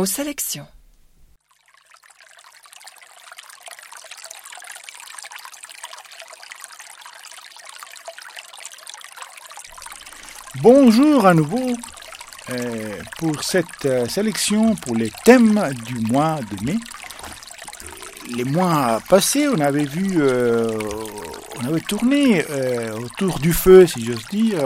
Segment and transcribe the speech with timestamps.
[0.00, 0.66] nos sélections.
[10.62, 11.74] Bonjour à nouveau
[12.48, 16.78] euh, pour cette euh, sélection pour les thèmes du mois de mai.
[18.34, 20.78] Les mois passés, on avait vu, euh,
[21.60, 22.42] on avait tourné
[23.04, 24.62] autour du feu, si j'ose dire,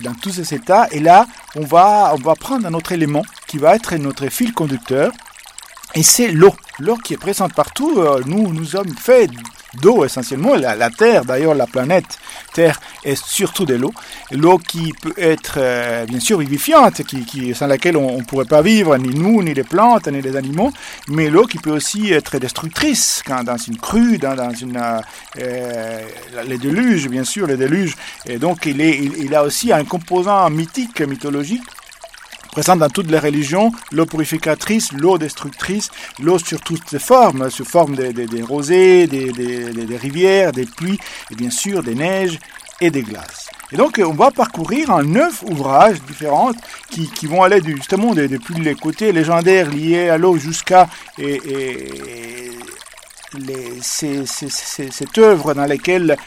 [0.00, 0.88] dans tous ces états.
[0.90, 1.26] Et là,
[1.56, 5.12] on va, on va prendre un autre élément qui va être notre fil conducteur.
[5.94, 6.54] Et c'est l'eau.
[6.78, 8.02] L'eau qui est présente partout.
[8.24, 9.30] Nous, nous sommes faits
[9.74, 10.54] d'eau essentiellement.
[10.54, 12.18] La, Terre, d'ailleurs, la planète
[12.54, 13.92] Terre est surtout de l'eau.
[14.30, 18.46] L'eau qui peut être euh, bien sûr vivifiante, qui, qui, sans laquelle on ne pourrait
[18.46, 20.72] pas vivre, ni nous, ni les plantes, ni les animaux,
[21.08, 24.80] mais l'eau qui peut aussi être destructrice, quand dans une crue, dans, dans une,
[25.38, 26.00] euh,
[26.46, 27.96] les déluges, bien sûr, les déluges.
[28.24, 31.64] Et donc il, est, il a aussi un composant mythique, mythologique,
[32.52, 37.64] présente dans toutes les religions, l'eau purificatrice, l'eau destructrice, l'eau sur toutes ses formes, sous
[37.64, 40.98] forme des, rosées, des, rivières, des pluies,
[41.30, 42.38] et bien sûr des neiges
[42.80, 43.48] et des glaces.
[43.72, 46.52] Et donc, on va parcourir un neuf ouvrages différents
[46.90, 50.90] qui, vont aller justement depuis les côtés légendaires liés à l'eau jusqu'à
[53.80, 56.18] cette œuvre dans laquelle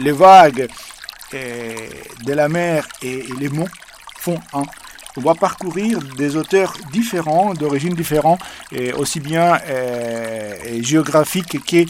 [0.00, 0.68] les vagues
[1.32, 3.68] de la mer et les monts
[4.18, 4.64] font un
[5.20, 8.40] on va parcourir des auteurs différents, d'origines différentes,
[8.72, 11.84] et aussi bien euh, géographiques que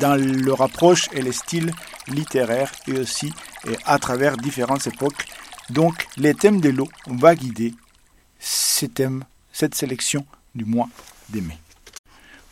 [0.00, 1.70] dans leur approche et les styles
[2.08, 3.32] littéraires et aussi
[3.84, 5.26] à travers différentes époques.
[5.68, 7.74] Donc les thèmes de l'eau, va guider
[8.38, 10.88] ces thèmes, cette sélection du mois
[11.28, 11.58] de mai.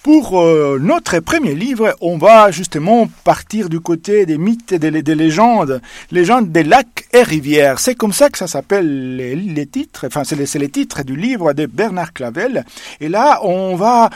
[0.02, 5.14] Pour euh, notre premier livre, on va justement partir du côté des mythes et des,
[5.14, 7.78] légendes, légendes des lacs et rivières.
[7.78, 11.66] C'est comme ça que ça s'appelle les, titres, enfin c'est les, titres du livre de
[11.66, 12.64] Bernard Clavel.
[13.00, 14.10] Et là, on va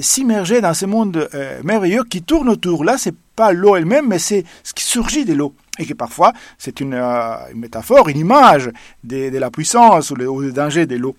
[0.00, 2.84] s'immerger dans ce monde euh, merveilleux qui tourne autour.
[2.84, 6.32] Là, c'est pas l'eau elle-même, mais c'est ce qui surgit de l'eau et que parfois
[6.56, 8.70] c'est une, euh, métaphore, une image
[9.02, 11.16] de, la puissance ou, ou du danger de l'eau.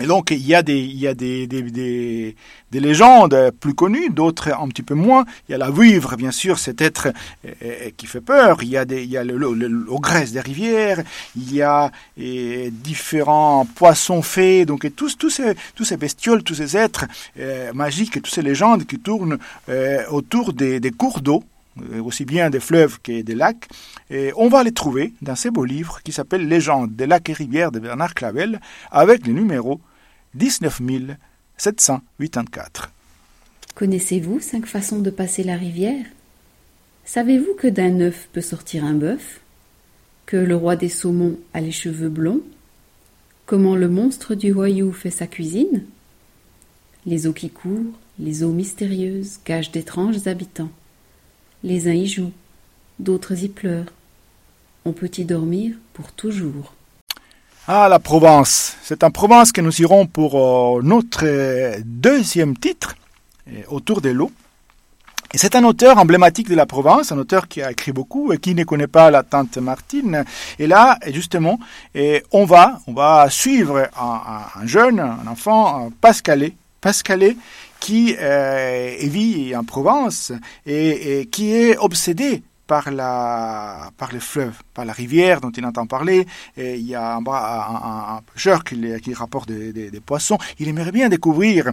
[0.00, 2.34] Et donc, il y a des, il y a des, des, des,
[2.70, 5.26] des légendes plus connues, d'autres un petit peu moins.
[5.48, 7.08] Il y a la vivre, bien sûr, cet être
[7.44, 8.62] euh, euh, qui fait peur.
[8.62, 11.02] Il y a, des, il y a l'ogresse des rivières.
[11.36, 14.64] Il y a et, différents poissons fées.
[14.64, 17.04] Donc, tous, tous, ces, tous ces bestioles, tous ces êtres
[17.74, 19.38] magiques, toutes ces légendes qui tournent
[20.10, 21.44] autour des, des cours d'eau
[22.02, 23.68] aussi bien des fleuves que des lacs.
[24.10, 27.32] Et on va les trouver dans ces beaux livres qui s'appellent Légendes des lacs et
[27.32, 28.60] rivières de Bernard Clavel
[28.90, 29.80] avec les numéros
[30.34, 30.80] 19
[31.56, 32.92] 784.
[33.74, 36.06] Connaissez-vous cinq façons de passer la rivière?
[37.04, 39.40] Savez-vous que d'un œuf peut sortir un bœuf?
[40.26, 42.42] Que le roi des saumons a les cheveux blonds?
[43.44, 45.84] Comment le monstre du Hoyou fait sa cuisine?
[47.06, 50.70] Les eaux qui courent, les eaux mystérieuses cachent d'étranges habitants.
[51.64, 52.32] Les uns y jouent,
[53.00, 53.92] d'autres y pleurent.
[54.84, 56.76] On peut y dormir pour toujours.
[57.72, 58.74] Ah, la Provence.
[58.82, 62.96] C'est en Provence que nous irons pour euh, notre euh, deuxième titre,
[63.46, 64.32] euh, Autour de l'eau.
[65.32, 68.38] Et c'est un auteur emblématique de la Provence, un auteur qui a écrit beaucoup et
[68.38, 70.24] qui ne connaît pas la tante Martine.
[70.58, 71.60] Et là, justement,
[72.32, 76.56] on va, on va suivre un, jeune, un enfant, Pascalé,
[77.78, 78.16] qui
[79.00, 80.32] vit en Provence
[80.66, 85.88] et qui est obsédé par, la, par les fleuves, par la rivière dont il entend
[85.88, 86.24] parler.
[86.56, 90.38] Et il y a un, un, pêcheur qui, qui rapporte des, poissons.
[90.60, 91.72] Il aimerait bien découvrir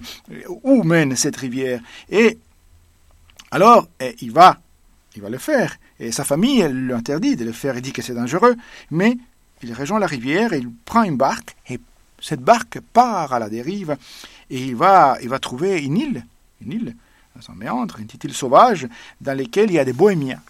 [0.63, 1.81] où mène cette rivière.
[2.09, 2.39] Et
[3.51, 3.87] alors,
[4.21, 4.57] il va,
[5.15, 5.77] il va le faire.
[5.99, 7.75] Et sa famille, elle lui interdit de le faire.
[7.75, 8.55] Il dit que c'est dangereux.
[8.89, 9.19] Mais
[9.61, 11.79] il rejoint la rivière, et il prend une barque, et
[12.19, 13.97] cette barque part à la dérive,
[14.49, 16.25] et il va, il va trouver une île,
[16.61, 16.95] une île,
[17.47, 18.87] un méandre, une petite île sauvage,
[19.21, 20.41] dans laquelle il y a des bohémiens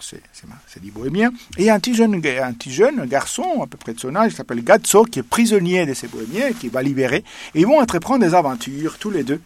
[0.00, 1.32] c'est dit bohémien.
[1.56, 4.36] Et un petit, jeune, un petit jeune garçon, à peu près de son âge, qui
[4.36, 7.24] s'appelle Gatso, qui est prisonnier de ces bohémiens, qui va libérer.
[7.54, 9.40] Et ils vont entreprendre des aventures, tous les deux.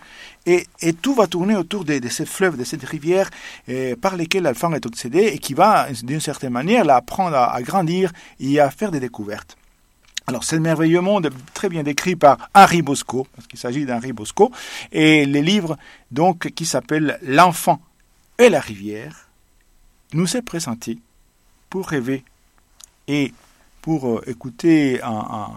[0.47, 3.29] Et, et tout va tourner autour de, de ces fleuves, de cette rivière
[3.69, 7.63] euh, par lesquelles l'enfant est obsédé et qui va, d'une certaine manière, l'apprendre à, à
[7.63, 9.57] grandir et à faire des découvertes.
[10.27, 14.13] Alors, c'est le merveilleux monde très bien décrit par Henri Bosco, parce qu'il s'agit d'Henri
[14.13, 14.53] Bosco,
[14.93, 15.79] et les livres,
[16.11, 17.81] donc, qui s'appellent L'enfant
[18.39, 19.28] et la rivière,
[20.13, 20.99] nous est présenté
[21.71, 22.25] pour rêver
[23.07, 23.33] et
[23.83, 25.51] pour euh, écouter un,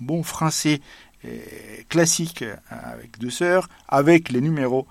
[0.00, 0.80] bon français
[1.24, 1.38] euh,
[1.88, 4.86] classique euh, avec douceur, avec le numéro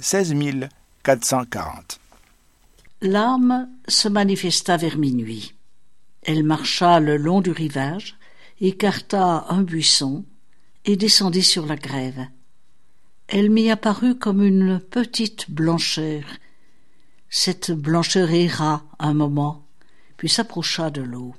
[0.00, 2.00] 16440.
[3.02, 5.54] L'âme se manifesta vers minuit.
[6.22, 8.18] Elle marcha le long du rivage,
[8.60, 10.26] écarta un buisson
[10.84, 12.26] et descendit sur la grève.
[13.28, 16.24] Elle m'y apparut comme une petite blancheur.
[17.32, 19.64] Cette blancheur erra un moment,
[20.16, 21.36] puis s'approcha de l'eau.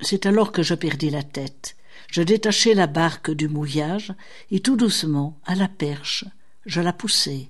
[0.00, 1.76] C'est alors que je perdis la tête.
[2.10, 4.12] Je détachai la barque du mouillage,
[4.50, 6.24] et tout doucement, à la perche,
[6.66, 7.48] je la poussai.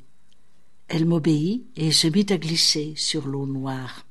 [0.88, 4.04] Elle m'obéit et se mit à glisser sur l'eau noire.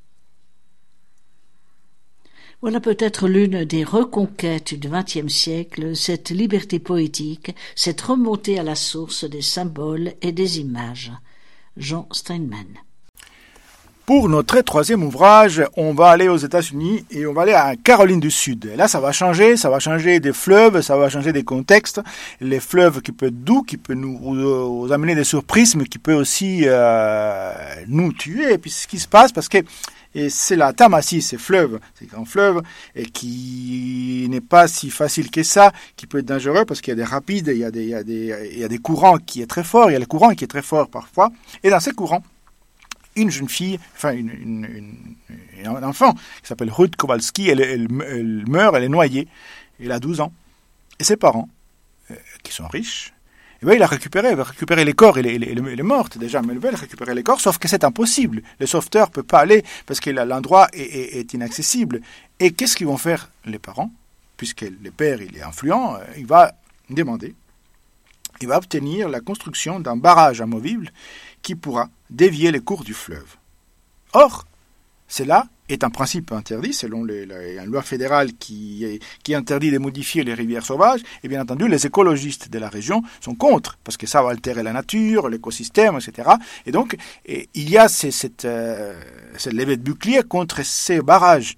[2.62, 8.76] Voilà peut-être l'une des reconquêtes du XXe siècle, cette liberté poétique, cette remontée à la
[8.76, 11.12] source des symboles et des images.
[11.78, 12.80] Jean Steinman.
[14.06, 18.20] Pour notre troisième ouvrage, on va aller aux États-Unis et on va aller à Caroline
[18.20, 18.72] du Sud.
[18.78, 22.02] là, ça va changer, ça va changer des fleuves, ça va changer des contextes.
[22.40, 26.20] Les fleuves qui peuvent être doux, qui peuvent nous, amener des surprises, mais qui peuvent
[26.20, 27.52] aussi euh,
[27.88, 28.54] nous tuer.
[28.54, 29.58] Et puis, ce qui se passe, parce que
[30.14, 32.62] et c'est la Tamassie, ces fleuves, ces grands fleuves,
[32.96, 36.94] et qui n'est pas si facile que ça, qui peut être dangereux parce qu'il y
[36.94, 38.78] a des rapides, il y a des, il y a des, il y a des
[38.78, 41.32] courants qui est très fort, il y a le courant qui est très fort parfois.
[41.64, 42.24] Et dans ces courants,
[43.16, 45.16] une jeune fille, enfin une,
[45.64, 49.28] un enfant qui s'appelle Ruth Kowalski, elle, meurt, elle est noyée,
[49.80, 50.34] elle a 12 ans.
[51.00, 51.50] Et ses parents,
[52.12, 53.14] euh, qui sont riches,
[53.62, 56.42] eh bien, il a récupéré, il va récupérer les corps, il est, il est, déjà,
[56.42, 58.42] mais ils veulent récupérer les corps, sauf que c'est impossible.
[58.60, 62.02] Le sauveteur ne peut pas aller parce que l'endroit est, est, inaccessible.
[62.40, 63.92] Et qu'est-ce qu'ils vont faire les parents?
[64.38, 66.54] Puisque le père il est influent, euh, il va
[66.90, 67.34] demander,
[68.42, 70.92] il va obtenir la construction d'un barrage amovible
[71.46, 73.36] qui pourra dévier les cours du fleuve.
[74.14, 74.46] Or,
[75.08, 79.00] cela est un principe interdit selon les, la, loi fédérale qui,
[79.30, 83.36] interdit de modifier les rivières sauvages, et bien entendu les écologistes de la région sont
[83.36, 86.30] contre, parce que ça va altérer la nature, l'écosystème, etc.
[86.66, 86.98] Et donc,
[87.28, 89.00] il y a cette, euh,
[89.52, 91.58] levée de bouclier contre ces barrages.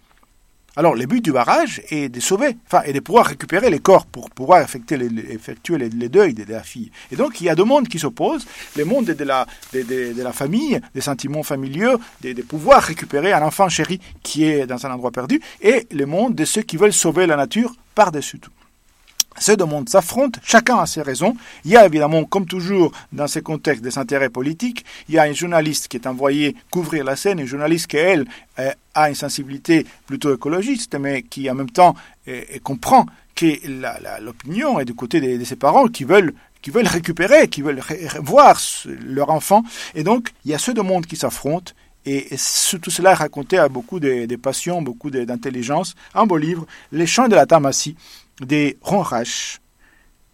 [0.77, 4.05] Alors, le but du barrage est de sauver, enfin, et de pouvoir récupérer les corps
[4.05, 6.91] pour pouvoir effectuer les, les, deuils de, la fille.
[7.11, 8.45] Et donc, il y a deux mondes qui s'opposent,
[8.75, 13.41] le monde de la, de, de, famille, des sentiments familiaux, de, de, pouvoir récupérer un
[13.41, 16.93] enfant chéri qui est dans un endroit perdu, et le monde de ceux qui veulent
[16.93, 18.51] sauver la nature par-dessus tout.
[19.39, 21.35] Ces deux mondes s'affrontent, chacun a ses raisons.
[21.63, 24.83] Il y a évidemment, comme toujours dans ces contextes, des intérêts politiques.
[25.09, 28.25] Il y a un journaliste qui est envoyé couvrir la scène, une journaliste qui, elle,
[28.97, 31.95] a une sensibilité plutôt écologiste, mais qui en même temps
[32.63, 33.05] comprend
[33.35, 33.45] que
[34.21, 37.81] l'opinion est du côté de, ses parents qui veulent qui veulent récupérer, qui veulent
[38.21, 38.59] voir
[39.05, 39.63] leur enfant.
[39.93, 41.73] Et donc, il y a ces deux mondes qui s'affrontent.
[42.03, 42.35] Et,
[42.81, 45.93] tout cela est raconté à beaucoup de, de beaucoup d'intelligence.
[46.15, 47.95] Un beau livre, Les chants de la Tamassie,
[48.41, 49.59] des Ronraches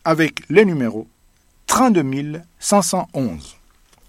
[0.05, 1.07] avec le numéro
[1.67, 3.57] 32 511.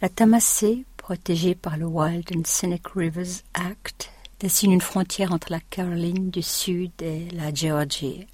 [0.03, 4.11] La Tamassie, protégée par le Wild and Scenic Rivers Act,
[4.45, 8.27] dessine une frontière entre la Caroline du Sud et la Géorgie.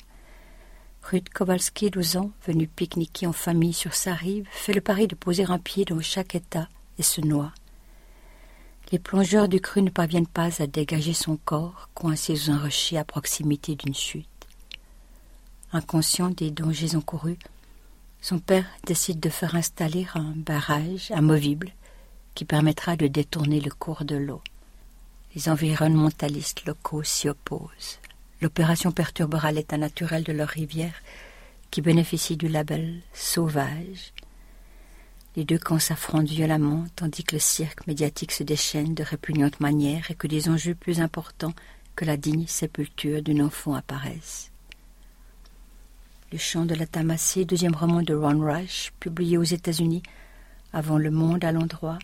[1.05, 5.15] Ruth Kowalski, 12 ans, venue pique-niquer en famille sur sa rive, fait le pari de
[5.15, 6.69] poser un pied dans chaque État
[6.99, 7.53] et se noie.
[8.91, 12.99] Les plongeurs du cru ne parviennent pas à dégager son corps, coincé sous un rocher
[12.99, 14.27] à proximité d'une chute.
[15.73, 17.39] Inconscient des dangers encourus,
[18.21, 21.71] son père décide de faire installer un barrage amovible
[22.35, 24.43] qui permettra de détourner le cours de l'eau.
[25.35, 28.01] Les environnementalistes locaux s'y opposent.
[28.41, 30.95] L'opération perturbera l'état naturel de leur rivière
[31.71, 34.13] qui bénéficie du label sauvage.
[35.37, 40.11] Les deux camps s'affrontent violemment tandis que le cirque médiatique se déchaîne de répugnantes manières
[40.11, 41.55] et que des enjeux plus importants
[41.95, 44.51] que la digne sépulture d'un enfant apparaissent.
[46.33, 50.03] Le chant de la Tamassie, deuxième roman de Ron Rush, publié aux États-Unis
[50.73, 51.99] avant Le Monde à l'endroit,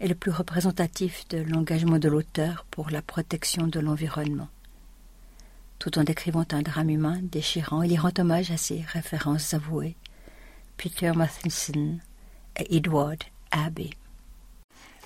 [0.00, 4.48] est le plus représentatif de l'engagement de l'auteur pour la protection de l'environnement.
[5.78, 9.96] Tout en décrivant un drame humain déchirant, il y rend hommage à ses références avouées,
[10.76, 11.98] Peter Matheson
[12.58, 13.18] et Edward
[13.50, 13.90] Abbey.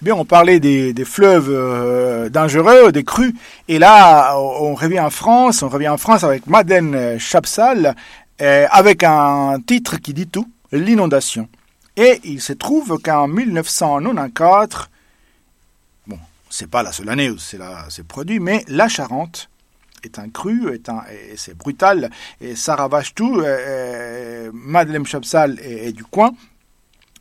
[0.01, 3.35] Bien, on parlait des, fleuves euh, dangereux, des crues,
[3.69, 7.95] et là, on revient en France, on revient en France avec Madeleine Chapsal,
[8.41, 11.49] euh, avec un titre qui dit tout, l'inondation.
[11.97, 14.89] Et il se trouve qu'en 1994,
[16.07, 16.19] bon,
[16.49, 19.51] c'est pas la seule année où c'est produit, mais la Charente
[20.03, 20.81] est un cru,
[21.37, 23.41] c'est brutal, et ça ravage tout.
[23.41, 26.33] Euh, euh, Madeleine Chapsal est, du coin,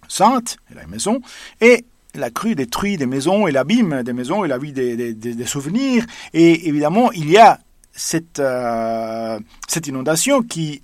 [0.07, 1.21] Sainte, elle a une maison,
[1.59, 1.85] et
[2.15, 6.05] la crue détruit des maisons et l'abîme des maisons et la vie des, souvenirs.
[6.33, 7.59] Et évidemment, il y a
[7.91, 10.81] cette, euh, cette inondation qui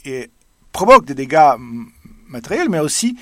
[0.72, 1.56] provoque des dégâts
[2.30, 3.18] matériels, mais aussi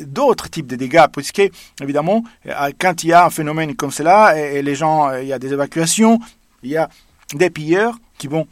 [0.00, 1.42] d'autres types de dégâts, puisque
[1.80, 5.28] évidemment, euh, quand il y a un phénomène comme cela, et, les gens, euh, il
[5.28, 6.18] y a des évacuations,
[6.62, 6.88] il y a
[7.34, 8.46] des pilleurs qui vont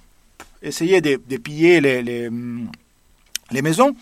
[0.63, 3.95] essayer de, piller les, les maisons.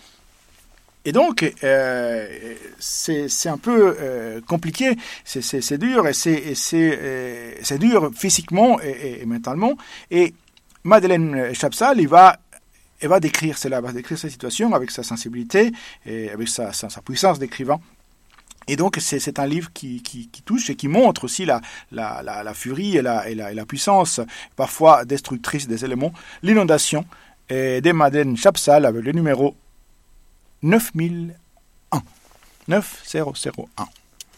[1.07, 9.77] Et donc, euh, c'est un peu compliqué, c'est dur, et c'est dur physiquement et, mentalement.
[10.09, 10.33] Et
[10.83, 12.39] Madeleine Chapsal, il va,
[12.99, 15.71] elle va décrire cela, va décrire sa situation avec sa sensibilité
[16.05, 17.79] et avec sa, sa, puissance d'écrivain.
[18.67, 21.61] Et donc, c'est un livre qui, qui, touche et qui montre aussi la,
[21.91, 24.21] la, la, furie et la, et, et la, puissance
[24.55, 26.13] parfois destructrice des éléments.
[26.41, 27.05] L'inondation
[27.49, 29.55] de Madeleine Chapsal avec le numéro
[30.63, 32.01] 9001.
[32.67, 33.87] 9001.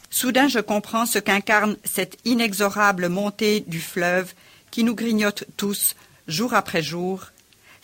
[0.09, 4.33] Soudain, je comprends ce qu'incarne cette inexorable montée du fleuve
[4.71, 5.95] qui nous grignote tous,
[6.27, 7.27] jour après jour.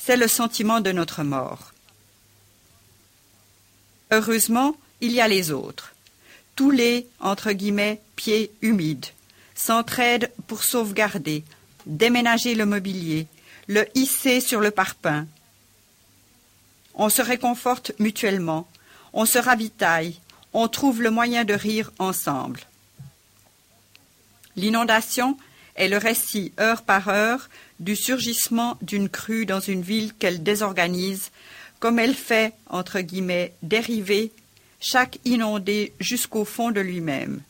[0.06, 1.72] C'est le sentiment de notre mort.
[4.12, 5.94] Heureusement, il y a les autres.
[6.58, 9.06] Tous les, entre guillemets, pieds humides,
[9.56, 11.46] s'entraident pour sauvegarder,
[11.86, 13.28] déménager le mobilier,
[13.68, 15.26] le hisser sur le parpaing,
[16.96, 18.68] on se réconforte mutuellement,
[19.14, 20.20] on se ravitaille,
[20.52, 22.60] on trouve le moyen de rire ensemble.
[24.58, 25.38] L'inondation
[25.76, 27.48] est le récit heure par heure
[27.84, 31.32] du surgissement d'une crue dans une ville qu'elle désorganise,
[31.80, 34.32] comme elle fait, entre guillemets, dériver
[34.80, 37.42] chaque inondé jusqu'au fond de lui-même.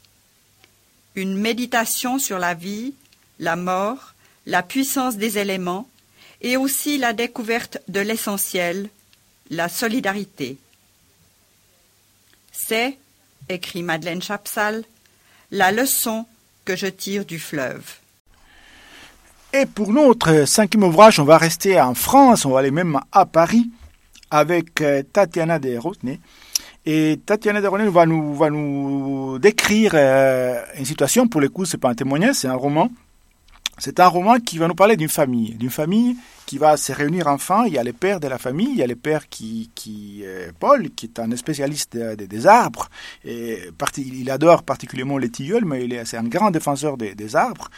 [1.15, 2.95] Une méditation sur la vie,
[3.39, 4.13] la mort,
[4.45, 5.87] la puissance des éléments,
[6.41, 8.89] et aussi la découverte de l'essentiel,
[9.49, 10.57] la solidarité.
[12.51, 12.97] C'est,
[13.49, 14.83] écrit Madeleine Chapsal,
[15.51, 16.25] la leçon
[16.65, 18.02] que je tire du fleuve.
[19.55, 23.27] Et pour notre cinquième ouvrage, on va rester en France, on va aller même à
[23.27, 23.69] Paris
[24.31, 26.19] avec euh, Tatiana de Rosnay.
[26.88, 31.89] Et Tatiana de Rosnay va nous, décrire euh, une situation, pour le coup, c'est pas
[31.89, 32.89] un témoignage, c'est un roman.
[33.80, 36.15] C'est un roman qui va nous parler d'une famille, d'une famille
[36.46, 37.65] qui va se réunir enfin.
[37.65, 39.72] Il y a le père de la famille, il y a le père qui,
[40.24, 42.89] euh, Paul, qui est un spécialiste des arbres.
[43.25, 47.70] Il adore particulièrement les tilleuls, mais il est, un grand défenseur des, arbres.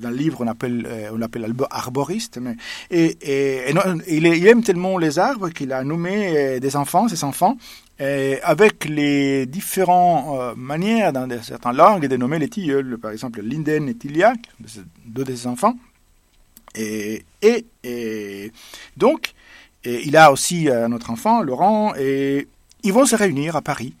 [0.00, 2.40] Dans le livre, on appelle, euh, on l'appelle arboriste.
[2.90, 3.18] Et,
[4.08, 7.58] il, aime tellement les arbres qu'il a nommé euh, des enfants, ses enfants,
[7.98, 13.94] avec les différentes manières dans certaines langues de nommer les tilleuls, par exemple Linden et
[13.94, 14.38] Tiliac,
[15.06, 15.76] deux de ses enfants.
[16.76, 17.24] Et,
[18.96, 19.34] donc,
[19.84, 22.48] il a aussi un autre enfant, Laurent, et
[22.82, 23.94] ils vont se réunir à Paris.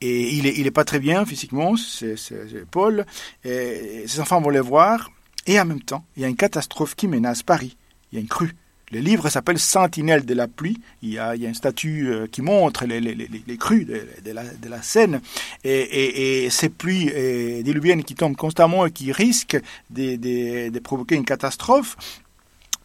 [0.00, 2.14] Et il n'est est pas très bien physiquement, c'est
[2.70, 3.04] Paul.
[3.44, 5.10] Et ses enfants vont les voir.
[5.46, 7.76] Et en même temps, il y a une catastrophe qui menace Paris.
[8.12, 8.54] Il y a une crue.
[8.90, 10.80] Le livre s'appelle Sentinelle de la pluie.
[11.02, 13.00] Il y a, il y une statue euh, qui montre les,
[13.58, 15.20] crues de, la, Seine
[15.64, 21.96] et, ces pluies euh, diluviennes qui tombent constamment et qui risquent de, provoquer une catastrophe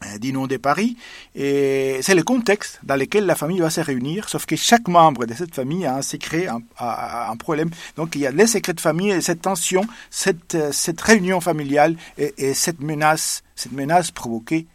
[0.05, 0.97] euh, d'inonder Paris.
[1.35, 5.25] Et c'est le contexte dans lequel la famille va se réunir, sauf que chaque membre
[5.25, 6.47] de cette famille a un secret,
[6.79, 7.69] un, problème.
[7.95, 11.95] Donc il y a les secrets de famille et cette tension, cette, cette réunion familiale
[12.17, 14.67] et, et cette menace, cette menace provoquée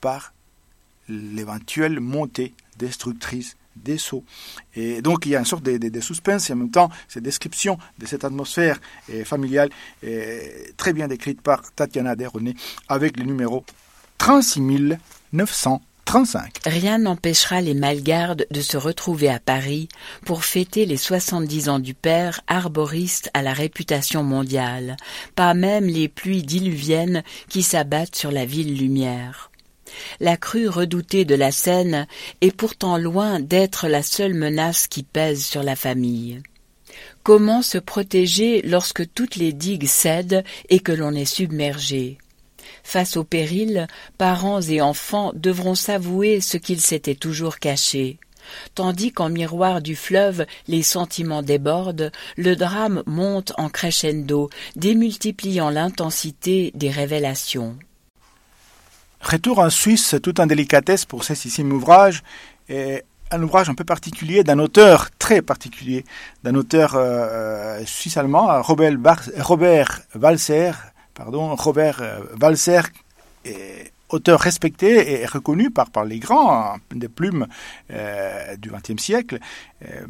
[0.00, 0.32] par
[1.08, 4.24] l'éventuelle montée destructrice des sauts.
[4.74, 7.78] Et donc il y a une sorte de, suspense et en même temps cette description
[7.98, 9.70] de cette atmosphère eh, familiale
[10.02, 12.54] est très bien décrite par Tatiana Deroné
[12.88, 13.64] avec le numéro
[14.18, 14.96] 36
[15.32, 16.60] 935.
[16.64, 19.88] Rien n'empêchera les Malgardes de se retrouver à Paris
[20.24, 24.96] pour fêter les 70 ans du père, arboriste à la réputation mondiale,
[25.34, 29.50] pas même les pluies diluviennes qui s'abattent sur la ville lumière.
[30.20, 32.06] La crue redoutée de la Seine
[32.40, 36.42] est pourtant loin d'être la seule menace qui pèse sur la famille.
[37.22, 42.18] Comment se protéger lorsque toutes les digues cèdent et que l'on est submergé?
[42.82, 48.18] Face au péril, parents et enfants devront s'avouer ce qu'ils s'étaient toujours cachés.
[48.74, 56.70] Tandis qu'en miroir du fleuve les sentiments débordent, le drame monte en crescendo, démultipliant l'intensité
[56.74, 57.76] des révélations.
[59.28, 62.22] Retour en Suisse, tout en délicatesse pour ce sixième ouvrage,
[62.68, 63.02] et
[63.32, 66.04] un ouvrage un peu particulier d'un auteur très particulier,
[66.44, 68.96] d'un auteur euh, suisse-allemand, Robert,
[69.38, 70.70] Robert Walser,
[71.12, 72.82] pardon, Robert euh, Walser,
[74.10, 77.48] auteur respecté et reconnu par, les grands hein, des plumes
[77.90, 79.40] euh, du XXe siècle,
[79.88, 80.06] euh,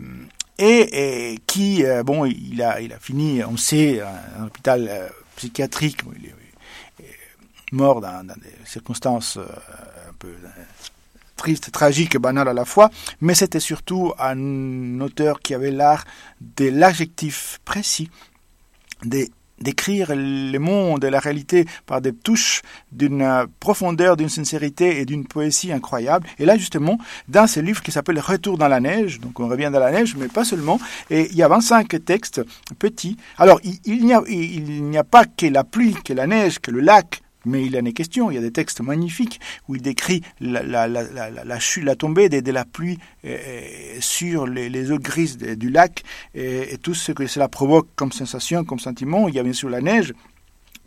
[0.59, 6.03] et, qui, bon, il a, fini, on sait, un hôpital psychiatrique,
[7.73, 10.49] mort dans, des circonstances euh, un peu euh,
[11.37, 16.05] tristes, tragiques et banales à la fois, mais c'était surtout un auteur qui avait l'art
[16.41, 18.11] de l'adjectif précis,
[19.59, 25.27] d'écrire le monde et la réalité par des touches d'une profondeur, d'une sincérité et d'une
[25.27, 26.27] poésie incroyable.
[26.39, 29.71] Et là, justement, dans ce livre qui s'appelle Retour dans la neige, donc on revient
[29.73, 30.81] dans la neige, mais pas seulement,
[31.11, 32.43] et il y a 25 textes
[32.79, 33.17] petits.
[33.39, 37.65] Alors, il, n'y a pas que la pluie, que la neige, que le lac, mais
[37.65, 38.31] il en est question.
[38.31, 41.97] Il y a des textes magnifiques où il décrit la, la, la, la, chute, la
[41.97, 46.03] tombée de, de la pluie euh, euh, sur les, eaux grises du lac
[46.35, 49.29] et, et, tout ce que cela provoque comme sensation, comme sentiment.
[49.29, 50.13] Il y a bien sûr la neige.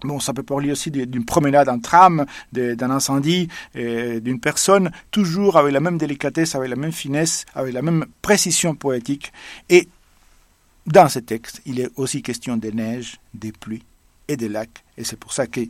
[0.04, 5.58] Bon, ça peut parler aussi d'une promenade en tram, d'un incendie, euh, d'une personne, toujours
[5.58, 9.34] avec la même délicatesse, avec la même finesse, avec la même précision poétique.
[9.70, 9.89] Et
[10.88, 13.84] dans ce texte, il est aussi question des neiges, des pluies
[14.30, 14.84] et des lacs.
[14.98, 15.62] Et c'est pour ça que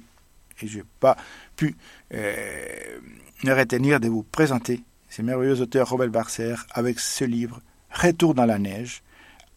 [0.61, 1.17] et je n'ai pas
[1.55, 1.75] pu
[2.13, 2.99] euh,
[3.43, 7.61] me retenir de vous présenter ce merveilleux auteur Robert Barser avec ce livre
[7.91, 9.01] Retour dans la neige,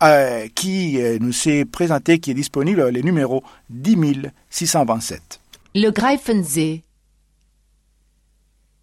[0.03, 5.41] euh, qui euh, nous s'est présenté, qui est disponible les numéros 10627.
[5.75, 6.83] Le Greifensee.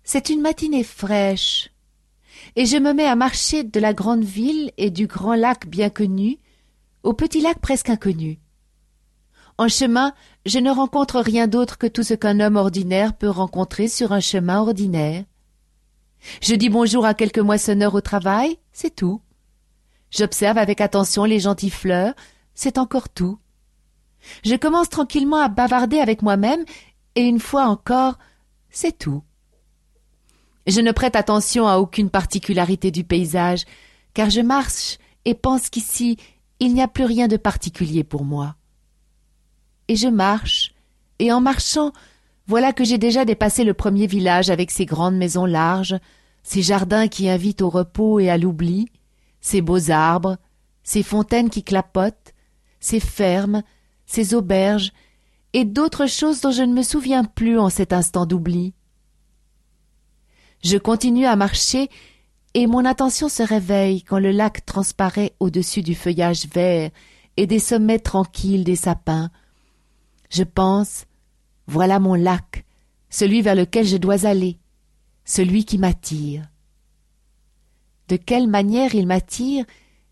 [0.04, 1.72] C'est une matinée fraîche,
[2.56, 5.90] et je me mets à marcher de la grande ville et du grand lac bien
[5.90, 6.38] connu
[7.04, 8.40] au petit lac presque inconnu.
[9.60, 10.14] En chemin,
[10.46, 14.22] je ne rencontre rien d'autre que tout ce qu'un homme ordinaire peut rencontrer sur un
[14.22, 15.26] chemin ordinaire.
[16.42, 19.20] Je dis bonjour à quelques moissonneurs au travail, c'est tout.
[20.12, 22.14] J'observe avec attention les gentilles fleurs,
[22.56, 23.38] c'est encore tout.
[24.46, 26.64] Je commence tranquillement à bavarder avec moi-même,
[27.16, 28.18] et une fois encore,
[28.70, 29.24] c'est tout.
[30.68, 33.66] Je ne prête attention à aucune particularité du paysage,
[34.14, 36.16] car je marche et pense qu'ici
[36.62, 38.56] il n'y a plus rien de particulier pour moi
[39.90, 40.72] et je marche,
[41.18, 41.92] et en marchant,
[42.46, 45.98] voilà que j'ai déjà dépassé le premier village avec ses grandes maisons larges,
[46.44, 48.88] ses jardins qui invitent au repos et à l'oubli,
[49.42, 50.38] ses beaux arbres,
[50.84, 52.34] ses fontaines qui clapotent,
[52.80, 53.64] ses fermes,
[54.06, 54.94] ses auberges,
[55.54, 58.74] et d'autres choses dont je ne me souviens plus en cet instant d'oubli.
[60.64, 61.90] Je continue à marcher,
[62.54, 66.92] et mon attention se réveille quand le lac transparaît au-dessus du feuillage vert
[67.38, 69.32] et des sommets tranquilles des sapins,
[70.30, 71.06] je pense,
[71.68, 72.66] voilà mon lac,
[73.10, 74.58] celui vers lequel je dois aller,
[75.26, 76.44] celui qui m'attire.
[78.08, 79.66] De quelle manière il m'attire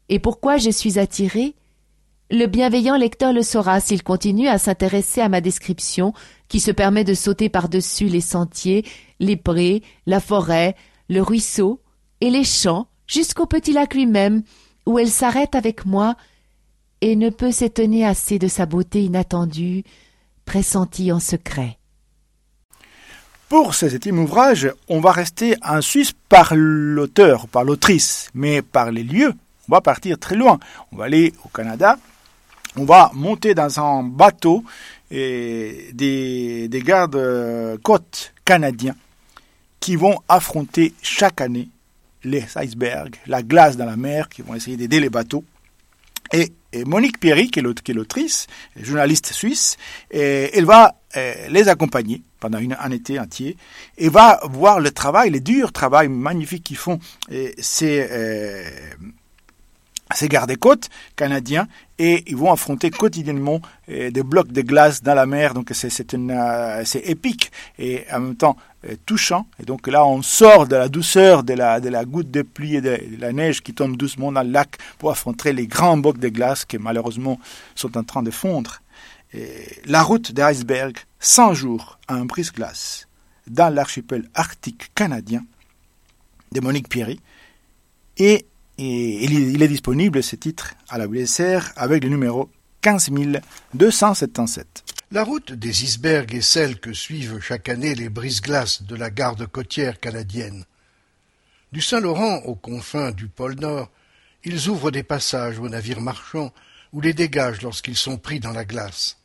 [0.09, 1.55] et pourquoi je suis attiré
[2.29, 6.11] le bienveillant lecteur le saura s'il continue à s'intéresser à ma description,
[6.49, 8.85] qui se permet de sauter par-dessus les sentiers,
[9.21, 10.75] les prés, la forêt,
[11.07, 11.81] le ruisseau
[12.19, 14.43] et les champs jusqu'au petit lac lui-même,
[14.85, 16.17] où elle s'arrête avec moi
[16.99, 19.85] et ne peut s'étonner assez de sa beauté inattendue,
[20.47, 21.77] pressenti en secret.
[23.49, 28.91] Pour ce septième ouvrage, on va rester en Suisse par l'auteur, par l'autrice, mais par
[28.91, 29.33] les lieux,
[29.67, 30.57] on va partir très loin.
[30.91, 31.99] On va aller au Canada,
[32.77, 34.63] on va monter dans un bateau
[35.11, 38.95] des gardes-côtes canadiens
[39.79, 41.69] qui vont affronter chaque année
[42.23, 45.43] les icebergs, la glace dans la mer, qui vont essayer d'aider les bateaux.
[46.33, 46.53] Et
[46.85, 49.77] Monique Pierry, qui est l'autrice, journaliste suisse,
[50.11, 53.55] elle va euh, les accompagner pendant un été entier
[53.97, 56.99] et va voir le travail, le dur travail magnifique qu'ils font
[57.57, 58.69] ces, euh,
[60.13, 65.25] ces gardes-côtes canadiens et ils vont affronter quotidiennement euh, des blocs de glace dans la
[65.25, 65.53] mer.
[65.53, 68.57] Donc c'est c'est épique et en même temps
[69.05, 69.47] touchant.
[69.59, 72.99] Et donc là, on sort de la douceur de la, goutte de pluie et de,
[73.19, 76.65] la neige qui tombe doucement dans le lac pour affronter les grands blocs de glace
[76.65, 77.39] qui malheureusement
[77.75, 78.81] sont en train de fondre.
[79.85, 83.07] La route des icebergs, 100 jours à un brise-glace
[83.47, 85.43] dans l'archipel arctique canadien
[86.51, 87.19] de Monique Pierry.
[88.17, 88.45] Et,
[88.77, 92.49] il, est disponible, ce titre, à la BSR avec le numéro
[92.83, 94.83] 15277.
[95.09, 99.47] La route des icebergs est celle que suivent chaque année les brise-glaces de la garde
[99.47, 100.65] côtière canadienne.
[101.71, 103.89] Du Saint-Laurent aux confins du pôle Nord,
[104.43, 106.53] ils ouvrent des passages aux navires marchands
[106.91, 109.17] ou les dégagent lorsqu'ils sont pris dans la glace.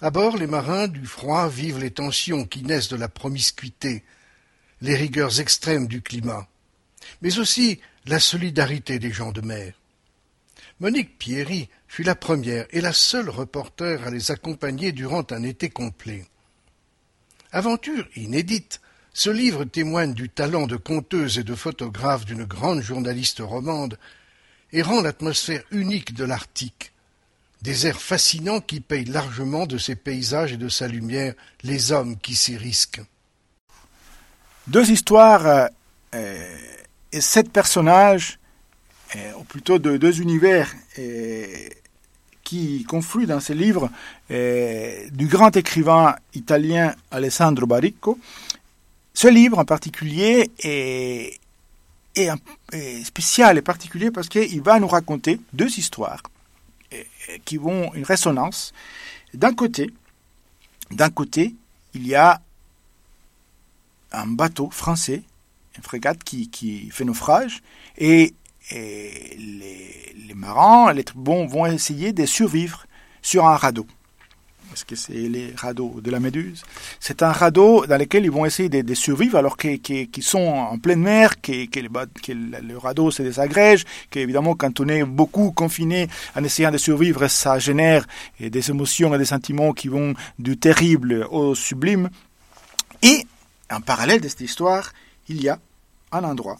[0.00, 4.02] À bord, les marins du froid vivent les tensions qui naissent de la promiscuité,
[4.80, 6.48] les rigueurs extrêmes du climat,
[7.22, 9.74] mais aussi la solidarité des gens de mer.
[10.80, 15.70] Monique Pierry fut la première et la seule reporter à les accompagner durant un été
[15.70, 16.24] complet.
[17.50, 18.80] Aventure inédite,
[19.12, 23.98] ce livre témoigne du talent de conteuse et de photographe d'une grande journaliste romande
[24.72, 26.92] et rend l'atmosphère unique de l'Arctique.
[27.62, 32.16] Des airs fascinants qui payent largement de ses paysages et de sa lumière les hommes
[32.18, 33.02] qui s'y risquent.
[34.68, 35.66] Deux histoires euh,
[36.14, 36.56] euh,
[37.10, 38.38] et sept personnages,
[39.16, 40.72] euh, ou plutôt de deux univers
[42.50, 43.88] qui confluent dans ce livre
[44.28, 48.18] du grand écrivain italien Alessandro Baricco.
[49.14, 51.38] Ce livre en particulier est,
[53.04, 56.24] spécial et particulier parce qu'il va nous raconter deux histoires
[57.44, 58.72] qui vont une résonance.
[59.32, 59.92] D'un côté,
[60.90, 61.54] d'un côté,
[61.94, 62.40] il y a
[64.10, 65.22] un bateau français,
[65.76, 67.62] une frégate qui, qui fait naufrage,
[67.96, 68.34] et,
[68.70, 72.86] les, les, marins, les tribons vont essayer de survivre
[73.22, 73.86] sur un radeau
[74.70, 76.62] parce que c'est les radeaux de la Méduse?
[77.00, 81.00] C'est un radeau dans lequel ils vont essayer de, survivre alors qu'ils sont en pleine
[81.00, 86.70] mer, que, que, le, radeau se désagrège, qu'évidemment quand on est beaucoup confiné en essayant
[86.70, 88.06] de survivre, ça génère
[88.38, 92.08] des émotions et des sentiments qui vont du terrible au sublime.
[93.02, 93.26] Et
[93.70, 94.92] en parallèle de cette histoire,
[95.28, 95.58] il y a
[96.12, 96.58] un endroit,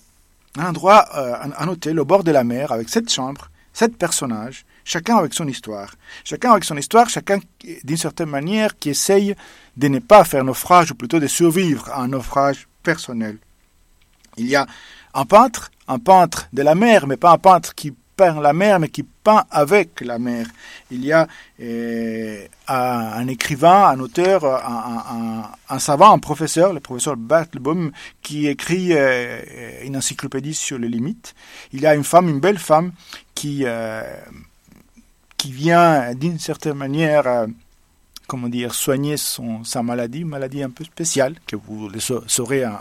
[0.56, 4.64] un endroit, euh, un hôtel au bord de la mer avec sept chambres, sept personnages,
[4.84, 5.94] chacun avec son histoire.
[6.24, 7.38] Chacun avec son histoire, chacun
[7.84, 9.34] d'une certaine manière qui essaye
[9.76, 13.38] de ne pas faire naufrage, ou plutôt de survivre à un naufrage personnel.
[14.36, 14.66] Il y a
[15.14, 18.88] un peintre, un peintre de la mer, mais pas un peintre qui la mer, mais
[18.88, 20.46] qui peint avec la mer.
[20.90, 21.26] Il y a
[21.60, 29.40] euh, un, écrivain, un auteur, un, savant, un professeur, le professeur Bartlebaum, qui écrit euh,
[29.84, 31.34] une encyclopédie sur les limites.
[31.72, 32.92] Il y a une femme, une belle femme,
[33.34, 33.62] qui...
[33.64, 34.02] Euh,
[35.40, 37.46] qui vient d'une certaine manière, euh,
[38.26, 42.76] comment dire, soigner son, sa maladie, maladie un peu spéciale, que vous le saurez en,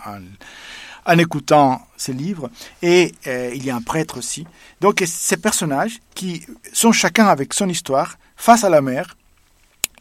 [1.17, 2.49] écoutant ces livres.
[2.81, 4.45] Et euh, il y a un prêtre aussi.
[4.81, 9.17] Donc ces personnages qui sont chacun avec son histoire face à la mer,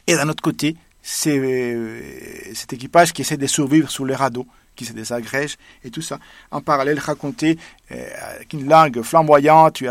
[0.06, 2.00] et d'un autre côté, c'est euh,
[2.54, 6.20] cet équipage qui essaie de survivre sous les radeaux qui se désagrège et tout ça.
[6.52, 7.58] En parallèle, raconté
[7.90, 9.82] euh, avec une langue flamboyante,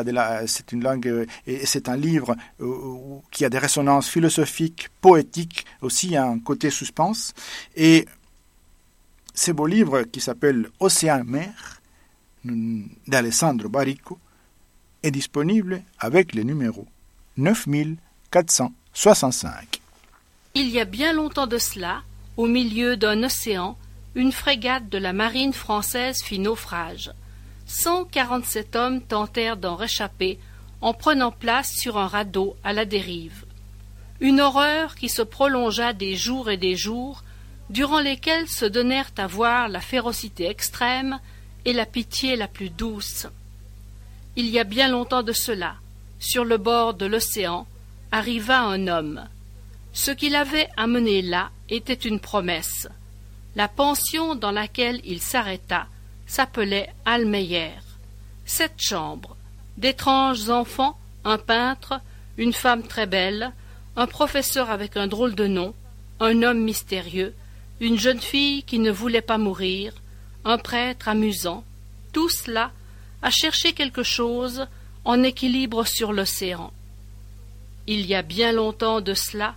[0.46, 2.38] c'est une langue et c'est un livre
[3.32, 7.34] qui a des résonances philosophiques, poétiques, aussi un côté suspense.
[7.76, 8.06] Et
[9.38, 11.80] ce beau livre qui s'appelle Océan-Mer
[12.44, 14.18] d'Alessandro Baricco
[15.04, 16.88] est disponible avec le numéro
[17.38, 19.80] 9465.
[20.56, 22.02] Il y a bien longtemps de cela,
[22.36, 23.78] au milieu d'un océan,
[24.16, 27.12] une frégate de la marine française fit naufrage.
[27.68, 30.40] Cent quarante-sept hommes tentèrent d'en réchapper
[30.82, 33.46] en prenant place sur un radeau à la dérive.
[34.20, 37.24] Une horreur qui se prolongea des jours et des jours,
[37.70, 41.20] durant lesquels se donnèrent à voir la férocité extrême
[41.66, 43.28] et la pitié la plus douce.
[44.36, 45.76] Il y a bien longtemps de cela,
[46.20, 47.68] sur le bord de l'océan,
[48.12, 49.28] arriva un homme.
[49.94, 52.88] Ce qu'il avait amené là était une promesse.
[53.56, 55.88] La pension dans laquelle il s'arrêta
[56.28, 57.72] s'appelait Almeyer.
[58.46, 59.36] Sept chambres,
[59.78, 62.00] d'étranges enfants, un peintre,
[62.38, 63.52] une femme très belle,
[63.96, 65.74] un professeur avec un drôle de nom,
[66.20, 67.34] un homme mystérieux,
[67.80, 69.94] une jeune fille qui ne voulait pas mourir,
[70.46, 71.64] un prêtre amusant,
[72.14, 72.72] tout cela
[73.22, 74.68] à chercher quelque chose
[75.06, 76.72] en équilibre sur l'océan.
[77.86, 79.56] Il y a bien longtemps de cela,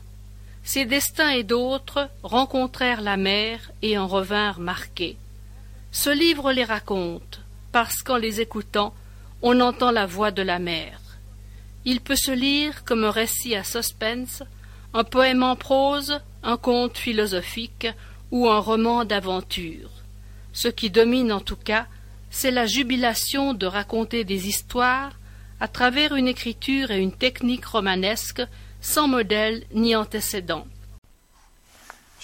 [0.62, 5.16] ces destins et d'autres rencontrèrent la mer et en revinrent marqués.
[5.90, 7.40] Ce livre les raconte,
[7.72, 8.94] parce qu'en les écoutant,
[9.42, 11.00] on entend la voix de la mer.
[11.84, 14.42] Il peut se lire comme un récit à suspense,
[14.94, 17.86] un poème en prose, un conte philosophique
[18.30, 19.90] ou un roman d'aventure.
[20.52, 21.86] Ce qui domine en tout cas,
[22.30, 25.12] c'est la jubilation de raconter des histoires
[25.60, 28.42] à travers une écriture et une technique romanesque
[28.80, 30.66] sans modèle ni antécédent.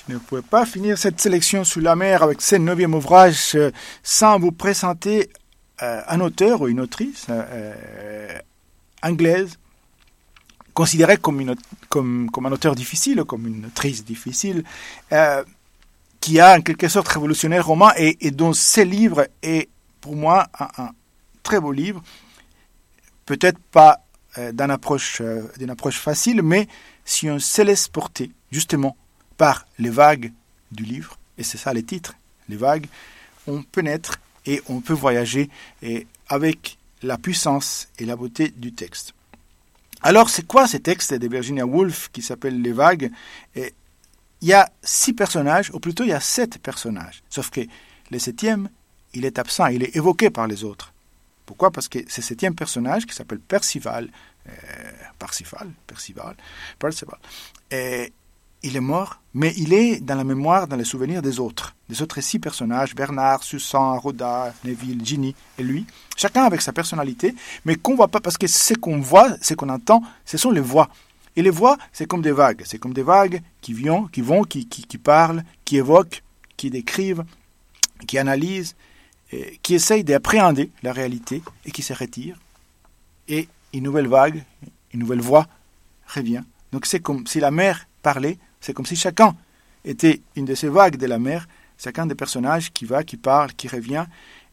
[0.08, 3.72] Je ne pouvais pas finir cette sélection sous la mer avec ce neuvième ouvrage euh,
[4.02, 5.28] sans vous présenter
[5.82, 8.38] euh, un auteur ou une autrice euh,
[9.02, 9.58] anglaise
[10.76, 14.62] considérée comme, un auteur difficile, comme une autrice difficile,
[16.20, 19.70] qui a en quelque sorte révolutionné le roman et, dont ce livre est
[20.02, 20.90] pour moi un
[21.42, 22.02] très beau livre.
[23.24, 24.04] Peut-être pas
[24.36, 26.68] euh, d'une approche, euh, approche facile, mais
[27.06, 28.96] si on se laisse porter justement
[29.38, 30.32] par les vagues
[30.72, 32.14] du livre, et c'est ça les titres,
[32.50, 32.86] les vagues,
[33.46, 35.48] on peut naître et on peut voyager
[35.82, 39.15] et avec la puissance et la beauté du texte.
[40.02, 43.10] Alors, c'est quoi ce texte de Virginia Woolf qui s'appelle Les vagues.
[43.54, 47.62] Il y a six personnages, ou plutôt il y a sept personnages, sauf que
[48.10, 48.68] le septième,
[49.14, 50.92] il est absent, il est évoqué par les autres.
[51.46, 51.70] Pourquoi?
[51.70, 54.10] Parce que ce septième personnage qui s'appelle Percival,
[54.48, 54.52] euh,
[55.18, 56.36] Percival, Percival,
[58.62, 62.02] il est mort, mais il est dans la mémoire, dans les souvenirs des autres, des
[62.02, 67.76] autres six personnages, Bernard, Susan, Rhoda, Neville, Ginny et lui, chacun avec sa personnalité, mais
[67.76, 70.88] qu'on voit pas, parce que ce qu'on voit, ce qu'on entend, ce sont les voix.
[71.36, 72.62] Et les voix, c'est comme des vagues.
[72.64, 76.22] C'est comme des vagues qui viennent, qui vont, qui, qui, qui parlent, qui évoquent,
[76.56, 77.24] qui décrivent,
[78.06, 78.74] qui analysent,
[79.32, 82.38] et qui essayent d'appréhender la réalité et qui se retirent.
[83.28, 84.44] Et une nouvelle vague,
[84.94, 85.46] une nouvelle voix
[86.14, 86.42] revient.
[86.72, 89.36] Donc c'est comme si la mer parlait, c'est comme si chacun
[89.84, 91.46] était une de ces vagues de la mer,
[91.78, 94.06] chacun des personnages qui va, qui parle, qui revient,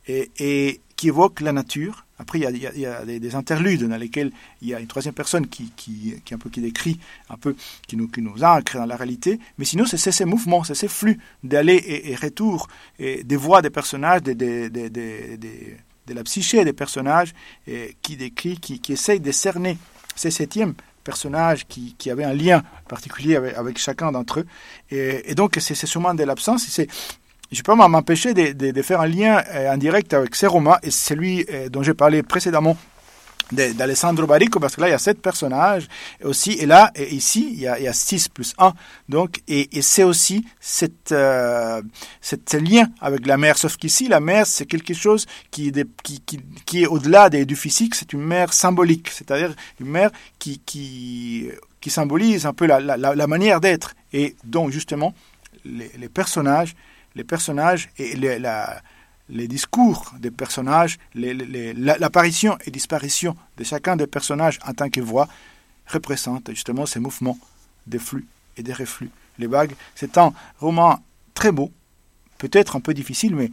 [0.07, 2.05] et, qui évoque la nature.
[2.19, 5.47] Après, il y a, des, des, interludes dans lesquels il y a une troisième personne
[5.47, 7.55] qui, un peu, qui décrit, un peu,
[7.87, 9.39] qui nous, qui ancre dans la réalité.
[9.57, 12.67] Mais sinon, c'est ces mouvements, c'est ces flux d'aller et, et, retour,
[12.99, 17.33] et des voix des personnages, de la psyché des personnages
[18.01, 19.77] qui décrit, qui, qui essaye de cerner
[20.15, 24.45] ces septièmes personnages qui, qui avaient un lien particulier avec, chacun d'entre eux.
[24.91, 26.65] Et, donc, c'est sûrement de l'absence.
[26.69, 26.87] C'est
[27.51, 30.89] je peux pas m'empêcher de, faire un lien euh, en direct avec ces romans et
[30.89, 32.75] celui euh, dont j'ai parlé précédemment
[33.51, 35.87] d'Alessandro Baricco, parce que là, il y a sept personnages
[36.23, 38.73] aussi, et là, et ici, il y, a, six plus un,
[39.09, 41.81] donc, et, c'est aussi cette, euh,
[42.21, 45.71] cette lien avec la mer, sauf qu'ici, la mer, c'est quelque chose qui,
[46.73, 51.51] est au-delà du physique, c'est une mer symbolique, c'est-à-dire une mer qui, qui,
[51.87, 55.13] symbolise un peu la, manière d'être, et donc, justement,
[55.65, 56.75] les, les personnages
[57.15, 58.81] les personnages et les, la,
[59.29, 65.27] les discours des personnages, l'apparition et disparition de chacun des personnages en tant que voix
[65.87, 67.37] représentent justement ces mouvements
[67.87, 69.09] des flux et des reflux.
[69.39, 70.99] Les vagues, c'est un roman
[71.33, 71.71] très beau,
[72.37, 73.51] peut-être un peu difficile, mais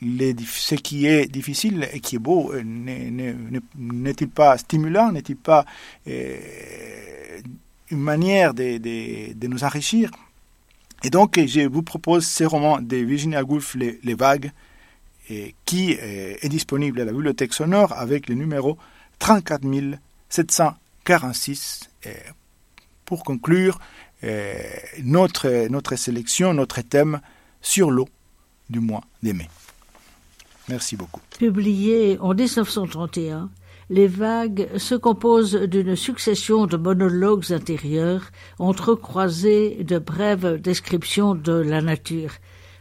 [0.00, 5.64] ce qui est difficile et qui est beau euh, n'est-il pas stimulant, n'est-il pas
[6.08, 7.40] euh,
[7.90, 10.10] une manière de nous enrichir?
[11.02, 14.50] Et donc, je vous propose ce roman de Virginia Woolf, Les, Vagues,
[15.64, 18.78] qui est, est, disponible à la bibliothèque sonore avec le numéro
[19.18, 19.62] 34
[20.28, 21.90] 746.
[22.04, 22.08] Et
[23.04, 23.78] pour conclure,
[25.02, 27.20] notre, notre sélection, notre thème
[27.60, 28.08] sur l'eau
[28.70, 29.48] du mois de mai.
[30.68, 31.20] Merci beaucoup.
[31.38, 33.50] Publié en 1931,
[33.88, 41.80] les vagues se composent d'une succession de monologues intérieurs entrecroisés de brèves descriptions de la
[41.80, 42.32] nature.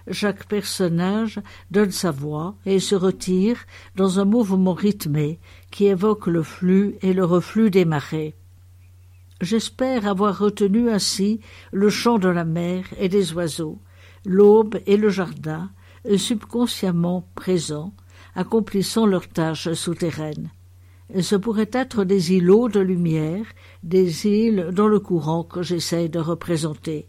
[0.09, 1.39] Chaque personnage
[1.69, 3.57] donne sa voix et se retire
[3.95, 5.39] dans un mouvement rythmé
[5.69, 8.35] qui évoque le flux et le reflux des marées.
[9.41, 11.39] J'espère avoir retenu ainsi
[11.71, 13.79] le chant de la mer et des oiseaux,
[14.25, 15.69] l'aube et le jardin,
[16.17, 17.93] subconsciemment présents,
[18.35, 20.49] accomplissant leurs tâches souterraines
[21.19, 23.45] ce pourraient être des îlots de lumière,
[23.83, 27.07] des îles dans le courant que j'essaie de représenter,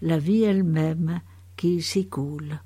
[0.00, 1.20] la vie elle-même
[1.56, 2.60] qui s'y coule.